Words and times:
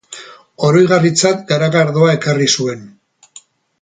Oroigarritzat 0.69 1.43
garagardoa 1.51 2.17
ekarri 2.21 2.49
zuen. 2.59 2.83